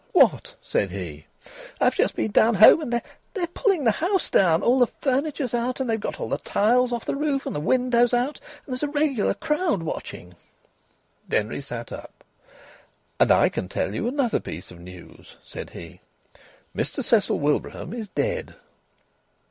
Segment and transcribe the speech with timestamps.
[0.13, 1.27] "What?" said he.
[1.79, 3.03] "I've just been down home, and they're
[3.35, 4.63] they're pulling the house down.
[4.63, 7.59] All the furniture's out, and they've got all the tiles off the roof, and the
[7.59, 8.39] windows out.
[8.65, 10.33] And there's a regular crowd watching."
[11.29, 12.23] Denry sat up.
[13.19, 15.99] "And I can tell you another piece of news," said he.
[16.75, 18.55] "Mr Cecil Wilbraham is dead."